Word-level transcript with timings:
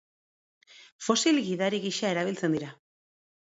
Fosil 1.07 1.41
gidari 1.49 1.81
gisa 1.85 2.11
erabiltzen 2.15 2.57
dira. 2.59 2.73